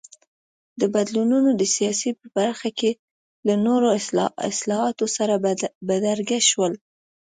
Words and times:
دا 0.79 0.85
بدلونونه 0.95 1.49
د 1.55 1.63
سیاست 1.75 2.15
په 2.21 2.27
برخه 2.39 2.69
کې 2.79 2.91
له 3.47 3.53
نورو 3.65 3.87
اصلاحاتو 4.51 5.05
سره 5.17 5.33
بدرګه 5.87 6.39
شول. 6.49 6.73